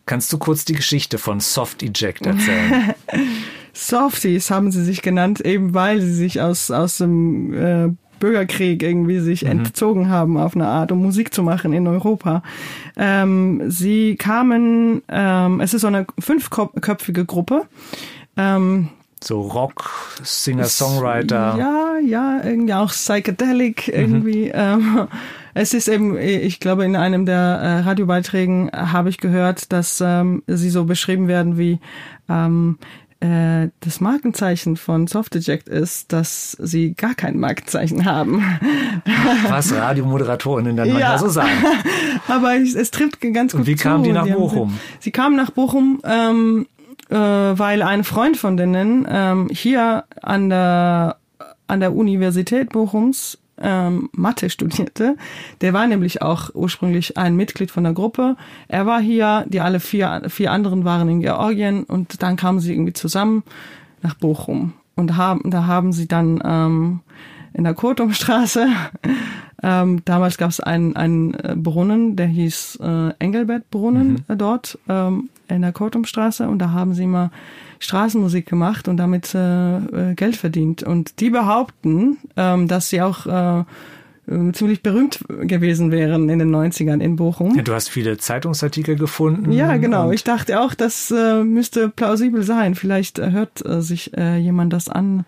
Kannst 0.05 0.31
du 0.31 0.37
kurz 0.37 0.65
die 0.65 0.73
Geschichte 0.73 1.17
von 1.17 1.39
Soft 1.39 1.81
Eject 1.81 2.27
erzählen? 2.27 2.93
Softies 3.73 4.51
haben 4.51 4.71
sie 4.71 4.83
sich 4.83 5.01
genannt, 5.01 5.41
eben 5.41 5.73
weil 5.73 5.99
sie 6.01 6.13
sich 6.13 6.39
aus, 6.39 6.69
aus 6.71 6.99
dem 6.99 7.53
äh, 7.53 7.89
Bürgerkrieg 8.19 8.83
irgendwie 8.83 9.19
sich 9.19 9.43
mhm. 9.43 9.51
entzogen 9.51 10.09
haben 10.09 10.37
auf 10.37 10.55
eine 10.55 10.67
Art, 10.67 10.91
um 10.91 11.01
Musik 11.01 11.33
zu 11.33 11.43
machen 11.43 11.73
in 11.73 11.87
Europa. 11.87 12.43
Ähm, 12.97 13.63
sie 13.67 14.15
kamen, 14.15 15.01
ähm, 15.09 15.61
es 15.61 15.73
ist 15.73 15.81
so 15.81 15.87
eine 15.87 16.05
fünfköpfige 16.19 17.25
Gruppe. 17.25 17.63
Ähm, 18.37 18.89
so 19.23 19.41
Rock, 19.41 19.89
Singer, 20.23 20.65
Songwriter. 20.65 21.55
Ja, 21.57 21.97
ja, 22.05 22.41
irgendwie 22.43 22.73
auch 22.73 22.91
Psychedelic 22.91 23.87
irgendwie. 23.87 24.51
Mhm. 24.55 25.07
Es 25.57 25.73
ist 25.73 25.87
eben, 25.87 26.17
ich 26.17 26.59
glaube, 26.59 26.83
in 26.83 26.97
einem 26.97 27.25
der 27.25 27.37
äh, 27.37 27.79
Radiobeiträgen 27.79 28.69
habe 28.73 29.07
ich 29.07 29.19
gehört, 29.19 29.71
dass 29.71 30.01
ähm, 30.01 30.43
sie 30.47 30.69
so 30.69 30.83
beschrieben 30.83 31.29
werden 31.29 31.57
wie 31.57 31.79
ähm, 32.27 32.77
äh, 33.21 33.69
das 33.79 34.01
Markenzeichen 34.01 34.77
von 34.77 35.07
Softeject 35.07 35.69
ist, 35.69 36.11
dass 36.11 36.51
sie 36.51 36.93
gar 36.93 37.15
kein 37.15 37.39
Markenzeichen 37.39 38.05
haben. 38.05 38.43
Was 39.47 39.73
Radiomoderatorinnen 39.73 40.75
dann 40.75 40.87
ja. 40.87 40.93
manchmal 40.93 41.19
so 41.19 41.29
sagen. 41.29 41.51
Aber 42.27 42.55
es, 42.55 42.75
es 42.75 42.91
trifft 42.91 43.21
ganz 43.21 43.53
gut 43.53 43.61
Und 43.61 43.67
wie 43.67 43.75
kamen 43.75 44.03
die 44.03 44.11
nach 44.11 44.27
Bochum? 44.27 44.69
Haben, 44.69 44.79
sie 44.99 45.11
kamen 45.11 45.35
nach 45.35 45.51
Bochum, 45.51 46.01
ähm, 46.03 46.67
äh, 47.09 47.15
weil 47.15 47.81
ein 47.81 48.03
Freund 48.03 48.37
von 48.37 48.57
denen 48.57 49.07
ähm, 49.09 49.49
hier 49.51 50.03
an 50.21 50.49
der 50.49 51.17
an 51.67 51.79
der 51.79 51.95
Universität 51.95 52.69
Bochums 52.69 53.39
ähm, 53.61 54.09
Mathe 54.13 54.49
studierte. 54.49 55.15
Der 55.61 55.73
war 55.73 55.87
nämlich 55.87 56.21
auch 56.21 56.49
ursprünglich 56.53 57.17
ein 57.17 57.35
Mitglied 57.35 57.71
von 57.71 57.83
der 57.83 57.93
Gruppe. 57.93 58.35
Er 58.67 58.85
war 58.85 58.99
hier, 58.99 59.45
die 59.47 59.61
alle 59.61 59.79
vier, 59.79 60.23
vier 60.27 60.51
anderen 60.51 60.85
waren 60.85 61.09
in 61.09 61.21
Georgien 61.21 61.83
und 61.83 62.21
dann 62.21 62.35
kamen 62.35 62.59
sie 62.59 62.73
irgendwie 62.73 62.93
zusammen 62.93 63.43
nach 64.01 64.15
Bochum 64.15 64.73
und 64.95 65.17
haben, 65.17 65.49
da 65.49 65.65
haben 65.65 65.93
sie 65.93 66.07
dann 66.07 66.41
ähm, 66.43 66.99
in 67.53 67.63
der 67.63 67.73
Kurtumstraße, 67.73 68.67
ähm, 69.63 70.01
damals 70.05 70.37
gab 70.37 70.49
es 70.49 70.59
einen, 70.59 70.95
einen 70.95 71.33
äh, 71.35 71.55
Brunnen, 71.55 72.15
der 72.15 72.27
hieß 72.27 72.79
äh, 72.81 73.09
Engelbert-Brunnen 73.19 74.09
mhm. 74.09 74.25
äh, 74.27 74.35
dort 74.35 74.77
ähm, 74.89 75.29
in 75.47 75.61
der 75.61 75.71
Kurtumstraße 75.71 76.47
und 76.47 76.59
da 76.59 76.71
haben 76.71 76.93
sie 76.93 77.03
immer 77.03 77.31
Straßenmusik 77.79 78.45
gemacht 78.45 78.87
und 78.87 78.97
damit 78.97 79.33
äh, 79.35 79.77
äh, 79.77 80.15
Geld 80.15 80.35
verdient. 80.35 80.83
Und 80.83 81.19
die 81.19 81.29
behaupten, 81.29 82.17
ähm, 82.35 82.67
dass 82.67 82.89
sie 82.89 83.01
auch 83.01 83.25
äh, 83.25 83.59
äh 84.27 84.51
ziemlich 84.53 84.81
berühmt 84.81 85.19
gewesen 85.27 85.91
wären 85.91 86.29
in 86.29 86.39
den 86.39 86.55
90ern 86.55 87.01
in 87.01 87.15
Bochum. 87.15 87.55
Ja, 87.55 87.61
du 87.61 87.73
hast 87.73 87.89
viele 87.89 88.17
Zeitungsartikel 88.17 88.95
gefunden. 88.95 89.51
Ja, 89.51 89.77
genau. 89.77 90.11
Ich 90.11 90.23
dachte 90.23 90.61
auch, 90.61 90.73
das 90.73 91.11
äh, 91.11 91.43
müsste 91.43 91.89
plausibel 91.89 92.43
sein. 92.43 92.75
Vielleicht 92.75 93.19
äh, 93.19 93.31
hört 93.31 93.65
äh, 93.65 93.81
sich 93.81 94.17
äh, 94.17 94.37
jemand 94.37 94.73
das 94.73 94.89
an, 94.89 95.25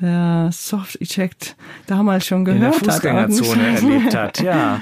der 0.00 0.50
Soft 0.52 1.00
Eject 1.00 1.56
damals 1.86 2.26
schon 2.26 2.44
gehört 2.44 2.74
hat. 2.74 2.80
In 2.80 2.84
der 2.84 2.92
Fußgängerzone 2.92 3.72
hat. 3.72 3.82
erlebt 3.82 4.14
hat, 4.14 4.40
ja. 4.42 4.80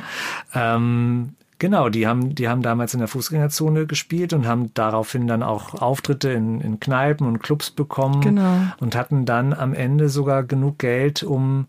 Ähm, 0.54 1.34
Genau, 1.64 1.88
die 1.88 2.06
haben, 2.06 2.34
die 2.34 2.46
haben 2.46 2.60
damals 2.60 2.92
in 2.92 2.98
der 2.98 3.08
Fußgängerzone 3.08 3.86
gespielt 3.86 4.34
und 4.34 4.46
haben 4.46 4.74
daraufhin 4.74 5.26
dann 5.26 5.42
auch 5.42 5.72
Auftritte 5.72 6.28
in, 6.28 6.60
in 6.60 6.78
Kneipen 6.78 7.26
und 7.26 7.38
Clubs 7.42 7.70
bekommen 7.70 8.20
genau. 8.20 8.66
und 8.80 8.94
hatten 8.94 9.24
dann 9.24 9.54
am 9.54 9.72
Ende 9.72 10.10
sogar 10.10 10.42
genug 10.42 10.78
Geld, 10.78 11.22
um 11.22 11.64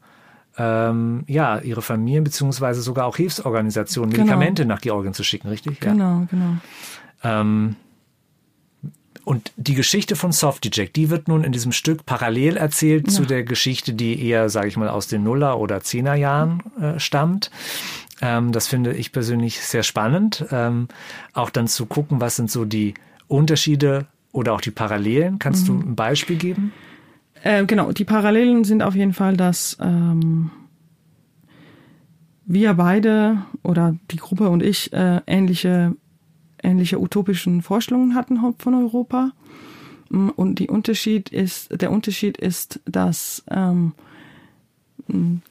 ähm, 0.57 1.23
ja, 1.27 1.59
ihre 1.59 1.81
Familien 1.81 2.25
beziehungsweise 2.25 2.81
sogar 2.81 3.05
auch 3.05 3.15
Hilfsorganisationen 3.15 4.11
genau. 4.11 4.23
Medikamente 4.25 4.63
genau. 4.63 4.75
nach 4.75 4.81
Georgien 4.81 5.13
zu 5.13 5.23
schicken, 5.23 5.47
richtig? 5.47 5.79
Genau, 5.79 6.19
ja. 6.19 6.27
genau. 6.29 6.57
Ähm, 7.23 7.77
und 9.23 9.53
die 9.55 9.75
Geschichte 9.75 10.17
von 10.17 10.33
Softy 10.33 10.69
Jack, 10.73 10.93
die 10.93 11.09
wird 11.09 11.29
nun 11.29 11.45
in 11.45 11.53
diesem 11.53 11.71
Stück 11.71 12.05
parallel 12.05 12.57
erzählt 12.57 13.07
ja. 13.07 13.13
zu 13.13 13.25
der 13.25 13.43
Geschichte, 13.43 13.93
die 13.93 14.21
eher, 14.21 14.49
sage 14.49 14.67
ich 14.67 14.75
mal, 14.75 14.89
aus 14.89 15.07
den 15.07 15.23
Nuller- 15.23 15.57
oder 15.57 15.79
Zehnerjahren 15.81 16.61
äh, 16.81 16.99
stammt. 16.99 17.49
Ähm, 18.21 18.51
das 18.51 18.67
finde 18.67 18.93
ich 18.93 19.11
persönlich 19.11 19.59
sehr 19.61 19.83
spannend. 19.83 20.45
Ähm, 20.51 20.87
auch 21.33 21.49
dann 21.49 21.67
zu 21.67 21.85
gucken, 21.85 22.21
was 22.21 22.35
sind 22.35 22.49
so 22.49 22.65
die 22.65 22.93
Unterschiede 23.27 24.07
oder 24.31 24.53
auch 24.53 24.61
die 24.61 24.71
Parallelen. 24.71 25.39
Kannst 25.39 25.67
mhm. 25.67 25.79
du 25.79 25.87
ein 25.87 25.95
Beispiel 25.95 26.37
geben? 26.37 26.73
Äh, 27.43 27.65
genau, 27.65 27.91
die 27.91 28.05
Parallelen 28.05 28.63
sind 28.63 28.81
auf 28.81 28.95
jeden 28.95 29.13
Fall, 29.13 29.37
dass 29.37 29.77
ähm, 29.81 30.51
wir 32.45 32.73
beide 32.73 33.43
oder 33.63 33.95
die 34.11 34.17
Gruppe 34.17 34.49
und 34.49 34.63
ich 34.63 34.93
äh, 34.93 35.21
ähnliche, 35.27 35.95
ähnliche 36.63 36.99
utopischen 36.99 37.61
Vorstellungen 37.61 38.15
hatten 38.15 38.39
von 38.57 38.73
Europa. 38.73 39.31
Mm, 40.09 40.29
und 40.29 40.59
die 40.59 40.69
Unterschied 40.69 41.29
ist, 41.29 41.81
der 41.81 41.91
Unterschied 41.91 42.37
ist, 42.37 42.79
dass 42.85 43.43
ähm, 43.49 43.93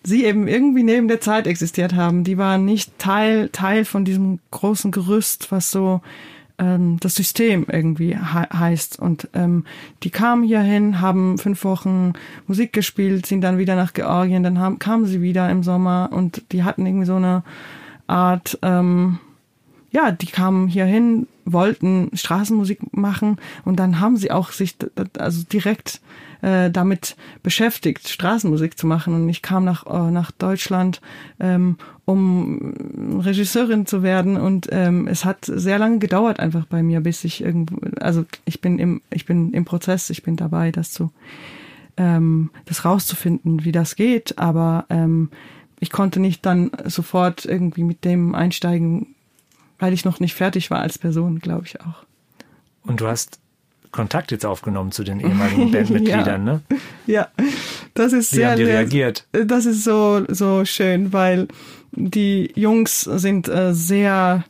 sie 0.02 0.24
eben 0.24 0.48
irgendwie 0.48 0.82
neben 0.82 1.08
der 1.08 1.20
Zeit 1.20 1.46
existiert 1.46 1.94
haben. 1.94 2.24
Die 2.24 2.38
waren 2.38 2.64
nicht 2.64 2.98
Teil, 2.98 3.48
Teil 3.50 3.84
von 3.84 4.04
diesem 4.04 4.40
großen 4.50 4.90
Gerüst, 4.90 5.52
was 5.52 5.70
so 5.70 6.00
ähm, 6.58 6.98
das 7.00 7.14
System 7.14 7.66
irgendwie 7.70 8.16
he 8.16 8.46
heißt. 8.52 8.98
Und 8.98 9.28
ähm, 9.34 9.64
die 10.02 10.10
kamen 10.10 10.44
hierhin, 10.44 11.00
haben 11.00 11.38
fünf 11.38 11.64
Wochen 11.64 12.14
Musik 12.46 12.72
gespielt, 12.72 13.26
sind 13.26 13.42
dann 13.42 13.58
wieder 13.58 13.76
nach 13.76 13.92
Georgien, 13.92 14.42
dann 14.42 14.58
haben, 14.58 14.78
kamen 14.78 15.06
sie 15.06 15.22
wieder 15.22 15.48
im 15.50 15.62
Sommer 15.62 16.10
und 16.12 16.42
die 16.52 16.64
hatten 16.64 16.86
irgendwie 16.86 17.06
so 17.06 17.16
eine 17.16 17.42
Art, 18.06 18.58
ähm, 18.62 19.18
ja, 19.90 20.10
die 20.10 20.26
kamen 20.26 20.66
hierhin, 20.68 21.26
wollten 21.44 22.10
Straßenmusik 22.14 22.96
machen 22.96 23.38
und 23.64 23.76
dann 23.76 24.00
haben 24.00 24.16
sie 24.16 24.30
auch 24.30 24.52
sich 24.52 24.76
also 25.18 25.42
direkt 25.44 26.00
äh, 26.44 26.70
damit 26.70 27.16
beschäftigt, 27.42 28.06
Straßenmusik 28.08 28.78
zu 28.78 28.86
machen. 28.86 29.14
Und 29.14 29.28
ich 29.30 29.40
kam 29.40 29.64
nach, 29.64 29.86
äh, 29.86 30.10
nach 30.10 30.30
Deutschland, 30.30 31.00
ähm, 31.40 31.78
um 32.04 33.20
Regisseurin 33.24 33.86
zu 33.86 34.02
werden. 34.02 34.36
Und 34.36 34.68
ähm, 34.70 35.08
es 35.08 35.24
hat 35.24 35.46
sehr 35.46 35.78
lange 35.78 36.00
gedauert 36.00 36.40
einfach 36.40 36.66
bei 36.66 36.82
mir, 36.82 37.00
bis 37.00 37.24
ich 37.24 37.42
irgendwo, 37.42 37.78
also 37.98 38.26
ich 38.44 38.60
bin 38.60 38.78
im, 38.78 39.00
ich 39.10 39.24
bin 39.24 39.54
im 39.54 39.64
Prozess, 39.64 40.10
ich 40.10 40.22
bin 40.22 40.36
dabei, 40.36 40.70
das 40.70 40.90
zu, 40.90 41.12
ähm, 41.96 42.50
das 42.66 42.84
rauszufinden, 42.84 43.64
wie 43.64 43.72
das 43.72 43.96
geht. 43.96 44.38
Aber 44.38 44.84
ähm, 44.90 45.30
ich 45.80 45.90
konnte 45.90 46.20
nicht 46.20 46.44
dann 46.44 46.72
sofort 46.84 47.46
irgendwie 47.46 47.84
mit 47.84 48.04
dem 48.04 48.34
einsteigen, 48.34 49.13
weil 49.78 49.92
ich 49.92 50.04
noch 50.04 50.20
nicht 50.20 50.34
fertig 50.34 50.70
war 50.70 50.80
als 50.80 50.98
Person, 50.98 51.38
glaube 51.40 51.66
ich 51.66 51.80
auch. 51.80 52.04
Und 52.82 53.00
du 53.00 53.06
hast 53.06 53.38
Kontakt 53.90 54.32
jetzt 54.32 54.44
aufgenommen 54.44 54.92
zu 54.92 55.04
den 55.04 55.20
ehemaligen 55.20 55.70
Bandmitgliedern, 55.72 56.46
ja. 56.46 56.52
ne? 56.54 56.60
Ja, 57.06 57.28
das 57.94 58.12
ist 58.12 58.32
Wie 58.32 58.36
sehr. 58.36 58.50
Haben 58.50 58.58
die 58.58 58.64
reagiert? 58.64 59.26
Das 59.32 59.66
ist 59.66 59.84
so 59.84 60.24
so 60.28 60.64
schön, 60.64 61.12
weil 61.12 61.48
die 61.92 62.52
Jungs 62.56 63.02
sind 63.02 63.48
äh, 63.48 63.72
sehr 63.72 64.44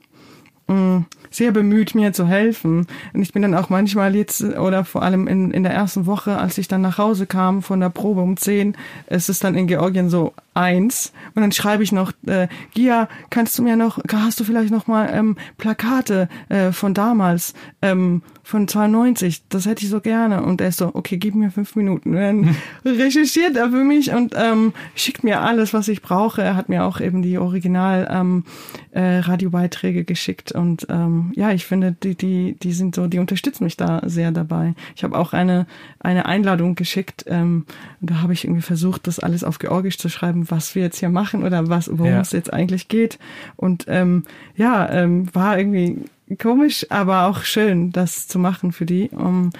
mh, 0.67 0.75
mm, 0.75 1.07
sehr 1.35 1.51
bemüht, 1.51 1.95
mir 1.95 2.13
zu 2.13 2.27
helfen. 2.27 2.87
Und 3.13 3.23
ich 3.23 3.33
bin 3.33 3.43
dann 3.43 3.55
auch 3.55 3.69
manchmal 3.69 4.15
jetzt, 4.15 4.43
oder 4.43 4.85
vor 4.85 5.03
allem 5.03 5.27
in, 5.27 5.51
in 5.51 5.65
der 5.65 5.73
ersten 5.73 6.07
Woche, 6.07 6.39
als 6.39 6.59
ich 6.59 6.69
dann 6.69 6.81
nach 6.81 6.99
Hause 6.99 7.27
kam 7.27 7.63
von 7.63 7.81
der 7.81 7.89
Probe 7.89 8.21
um 8.21 8.37
zehn, 8.37 8.77
es 9.07 9.29
ist 9.29 9.43
dann 9.43 9.57
in 9.57 9.67
Georgien 9.67 10.09
so 10.09 10.33
eins. 10.55 11.13
Und 11.35 11.43
dann 11.43 11.53
schreibe 11.53 11.83
ich 11.83 11.93
noch, 11.93 12.13
äh, 12.27 12.49
Gia, 12.75 13.09
kannst 13.31 13.59
du 13.59 13.63
mir 13.63 13.77
noch, 13.77 13.99
hast 14.13 14.41
du 14.41 14.45
vielleicht 14.45 14.71
noch 14.71 14.87
mal 14.87 15.11
ähm, 15.13 15.37
Plakate 15.59 16.29
äh, 16.49 16.73
von 16.73 16.95
damals, 16.95 17.55
ähm, 17.83 18.23
von 18.45 18.69
92, 18.69 19.49
das 19.49 19.65
hätte 19.65 19.85
ich 19.85 19.91
so 19.91 20.01
gerne. 20.01 20.43
Und 20.43 20.61
er 20.61 20.69
ist 20.69 20.77
so, 20.77 20.91
okay, 20.95 21.17
gib 21.17 21.35
mir 21.35 21.51
fünf 21.51 21.77
Minuten. 21.77 22.11
Und 22.11 22.21
dann 22.21 22.57
recherchiert 22.85 23.57
er 23.57 23.71
für 23.71 23.85
mich 23.85 24.13
und 24.13 24.35
ähm, 24.37 24.75
schickt 24.95 25.25
mir 25.25 25.41
alles, 25.41 25.73
was 25.73 25.89
ich 25.89 26.03
brauche. 26.03 26.43
Er 26.43 26.55
hat 26.55 26.69
mir 26.69 26.85
auch 26.85 27.01
eben 27.01 27.23
die 27.23 27.39
Original 27.39 28.07
ähm, 28.11 28.45
äh, 28.93 29.19
Radiobeiträge 29.19 30.05
geschickt. 30.05 30.53
Und 30.53 30.87
ähm, 30.91 31.33
ja, 31.35 31.53
ich 31.53 31.65
finde, 31.65 31.93
die, 31.93 32.15
die, 32.17 32.57
die 32.63 32.73
sind 32.73 32.95
so, 32.95 33.07
die 33.07 33.19
unterstützen 33.19 33.65
mich 33.65 33.79
da 33.79 34.03
sehr 34.05 34.31
dabei. 34.31 34.75
Ich 34.95 35.05
habe 35.05 35.17
auch 35.17 35.33
eine, 35.33 35.67
eine 36.01 36.27
Einladung 36.27 36.75
geschickt. 36.75 37.25
Ähm, 37.27 37.65
da 38.03 38.21
habe 38.21 38.35
ich 38.35 38.45
irgendwie 38.45 38.63
versucht, 38.63 39.07
das 39.07 39.21
alles 39.21 39.43
auf 39.43 39.59
Georgisch 39.59 39.97
zu 39.97 40.11
schreiben 40.11 40.44
was 40.51 40.75
wir 40.75 40.83
jetzt 40.83 40.99
hier 40.99 41.09
machen 41.09 41.43
oder 41.43 41.69
was, 41.69 41.89
worum 41.91 42.13
ja. 42.13 42.21
es 42.21 42.33
jetzt 42.33 42.53
eigentlich 42.53 42.89
geht. 42.89 43.19
Und 43.57 43.85
ähm, 43.89 44.25
ja, 44.57 44.89
ähm, 44.91 45.35
war 45.35 45.59
irgendwie 45.59 45.99
komisch, 46.41 46.87
aber 46.91 47.27
auch 47.27 47.43
schön, 47.43 47.93
das 47.93 48.29
zu 48.29 48.39
machen 48.39 48.73
für 48.73 48.87
die. 48.87 49.11
Um, 49.11 49.51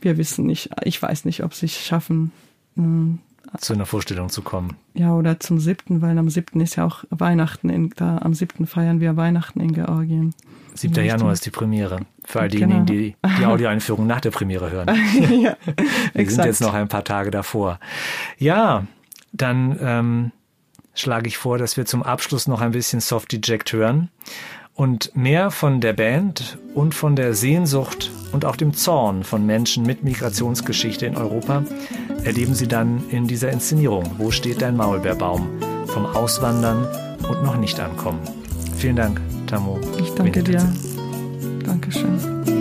wir 0.00 0.16
wissen 0.16 0.46
nicht, 0.46 0.70
ich 0.84 1.00
weiß 1.00 1.24
nicht, 1.24 1.44
ob 1.44 1.54
sie 1.54 1.66
es 1.66 1.78
schaffen. 1.78 2.32
Ähm, 2.76 3.18
zu 3.58 3.74
einer 3.74 3.86
Vorstellung 3.86 4.30
zu 4.30 4.42
kommen. 4.42 4.76
Ja, 4.94 5.14
oder 5.14 5.38
zum 5.38 5.58
siebten, 5.58 6.00
weil 6.00 6.16
am 6.16 6.30
siebten 6.30 6.60
ist 6.60 6.76
ja 6.76 6.86
auch 6.86 7.04
Weihnachten. 7.10 7.68
In, 7.68 7.90
da 7.96 8.18
am 8.18 8.34
siebten 8.34 8.66
feiern 8.66 9.00
wir 9.00 9.16
Weihnachten 9.16 9.60
in 9.60 9.72
Georgien. 9.72 10.34
7. 10.74 11.04
Januar 11.04 11.34
ist 11.34 11.44
die 11.44 11.50
Premiere. 11.50 12.00
Für 12.24 12.40
all 12.40 12.48
diejenigen, 12.48 12.86
genau. 12.86 12.98
die 12.98 13.16
die 13.38 13.46
Audioeinführung 13.46 14.06
nach 14.06 14.22
der 14.22 14.30
Premiere 14.30 14.70
hören. 14.70 14.88
ja, 15.42 15.56
wir 16.14 16.30
sind 16.30 16.44
jetzt 16.46 16.62
noch 16.62 16.72
ein 16.72 16.88
paar 16.88 17.04
Tage 17.04 17.30
davor. 17.30 17.78
Ja, 18.38 18.86
dann 19.32 19.78
ähm, 19.80 20.32
schlage 20.94 21.28
ich 21.28 21.38
vor, 21.38 21.58
dass 21.58 21.76
wir 21.76 21.86
zum 21.86 22.02
Abschluss 22.02 22.46
noch 22.46 22.60
ein 22.60 22.72
bisschen 22.72 23.00
Soft 23.00 23.32
Eject 23.32 23.72
hören 23.72 24.10
und 24.74 25.14
mehr 25.14 25.50
von 25.50 25.80
der 25.80 25.92
Band 25.92 26.58
und 26.74 26.94
von 26.94 27.16
der 27.16 27.34
Sehnsucht 27.34 28.10
und 28.32 28.44
auch 28.44 28.56
dem 28.56 28.74
Zorn 28.74 29.24
von 29.24 29.44
Menschen 29.44 29.84
mit 29.84 30.02
Migrationsgeschichte 30.02 31.06
in 31.06 31.16
Europa 31.16 31.64
erleben 32.24 32.54
Sie 32.54 32.68
dann 32.68 33.02
in 33.10 33.26
dieser 33.26 33.50
Inszenierung 33.50 34.10
Wo 34.18 34.30
steht 34.30 34.62
dein 34.62 34.76
Maulbeerbaum? 34.76 35.48
vom 35.92 36.06
Auswandern 36.06 36.86
und 37.28 37.42
noch 37.44 37.56
nicht 37.56 37.78
ankommen. 37.78 38.20
Vielen 38.76 38.96
Dank, 38.96 39.20
Tamo. 39.46 39.78
Ich 39.98 40.10
danke 40.14 40.42
dir. 40.42 40.72
Dankeschön. 41.64 42.51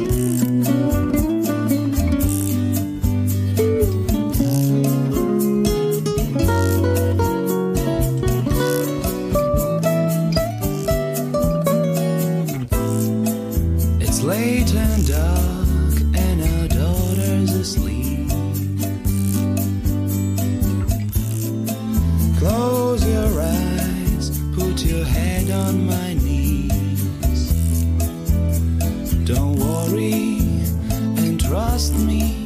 and 29.90 31.42
trust 31.42 31.94
me, 31.96 32.46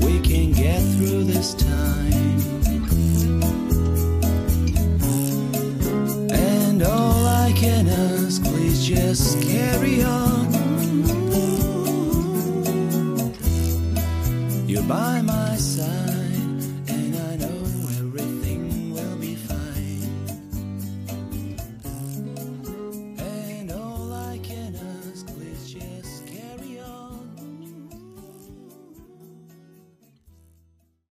we 0.00 0.20
can 0.20 0.52
get 0.52 0.80
through 0.96 1.24
this 1.24 1.54
time. 1.54 2.12
And 6.30 6.82
all 6.82 7.26
I 7.26 7.52
can 7.54 7.88
ask, 7.88 8.42
please 8.44 8.84
just 8.84 9.40
carry 9.42 10.02
on. 10.02 10.52
You're 14.68 14.82
by 14.82 15.22
my 15.22 15.56
side. 15.56 16.01